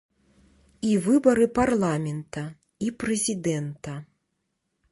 І 0.91 0.93
выбары 1.07 1.45
парламента, 1.59 2.43
і 2.87 2.89
прэзідэнта. 3.03 3.93